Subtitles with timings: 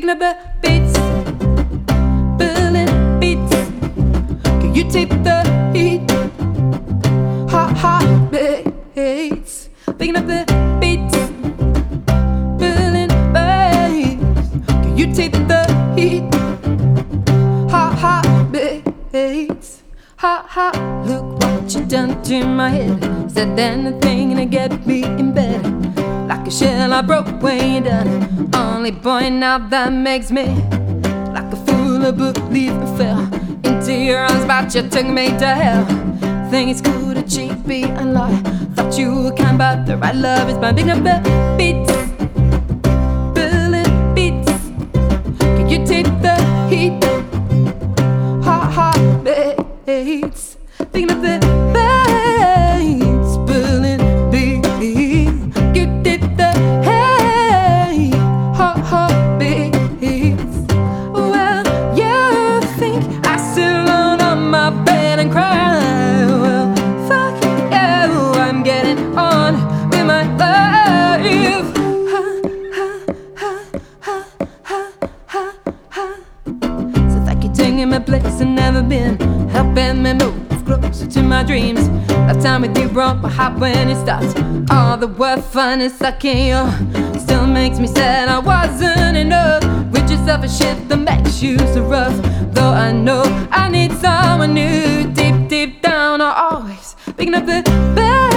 [0.00, 0.98] the beats,
[2.38, 3.54] Berlin beats.
[4.42, 5.42] Can you take the
[5.74, 6.10] heat?
[7.50, 10.44] Hot, hot beats, the
[10.80, 11.16] beats,
[12.58, 14.64] Berlin beats.
[14.66, 15.62] Can you take the
[15.94, 16.34] heat?
[17.70, 18.50] Hot, hot
[19.12, 19.82] beats,
[20.16, 20.74] hot, hot.
[21.06, 23.30] Look what you done to my head.
[23.30, 25.01] Said anything to get me.
[26.32, 28.48] Like a shell I broke you done.
[28.54, 30.46] Only point now that makes me
[31.30, 33.20] like a fool who believe and fell
[33.70, 35.84] into your arms, but you took me to hell.
[36.50, 38.34] Think it's cool to cheat, be and lie.
[38.74, 41.20] Thought you were kind, but the right love is picking up the
[41.58, 41.92] beats,
[43.34, 44.52] Berlin beats.
[45.38, 46.36] Can you take the
[46.70, 47.04] heat?
[48.42, 49.22] Hot, hot
[49.84, 50.56] beats,
[50.92, 51.51] picking up the
[77.92, 79.18] my place and never been
[79.50, 81.90] helping me move closer to my dreams.
[82.26, 84.32] That time with you broke my heart when it starts.
[84.70, 86.62] All the work fun is sucking you.
[87.20, 89.62] Still makes me sad I wasn't enough.
[89.92, 92.16] With yourself and shit that makes you so rough.
[92.54, 95.12] Though I know I need someone new.
[95.12, 97.60] Deep, deep down, I always picking up the
[97.94, 98.31] bass,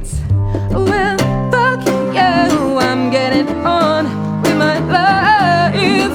[0.00, 1.18] Well,
[1.50, 4.04] fuck you, I'm getting on
[4.42, 6.14] with my life.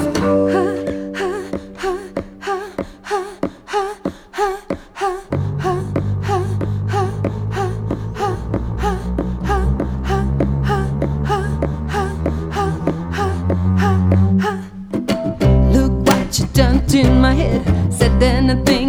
[15.74, 17.94] Look what you done to my head.
[17.94, 18.83] Said anything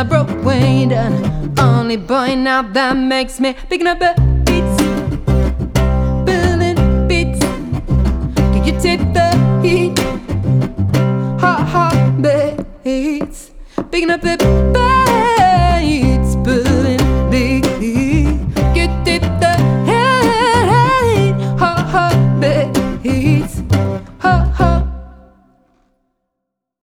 [0.00, 1.52] I broke you done.
[1.58, 4.14] Only boy now that makes me picking up the
[4.46, 4.80] beats.
[6.24, 7.38] Berlin beats.
[8.34, 9.28] Can you take the
[9.62, 9.98] heat?
[11.42, 12.22] Hot, hot
[12.82, 13.50] beats.
[13.90, 14.38] Picking up the